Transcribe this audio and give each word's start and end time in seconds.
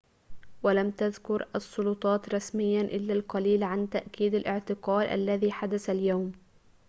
ولم 0.63 0.91
تذكر 0.91 1.47
السلطات 1.55 2.35
رسمياً 2.35 2.81
إلا 2.81 3.13
القليل 3.13 3.63
عن 3.63 3.89
تأكيد 3.89 4.35
الاعتقال 4.35 5.07
الذي 5.07 5.51
حدث 5.51 5.89
اليوم 5.89 6.31